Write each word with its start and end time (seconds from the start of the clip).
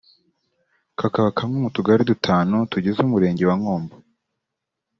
kakaba 0.99 1.29
kamwe 1.37 1.57
mu 1.63 1.69
tugali 1.75 2.03
dutanu 2.11 2.55
tugize 2.71 2.99
Umurenge 3.01 3.43
wa 3.49 3.55
Nkombo 3.59 3.95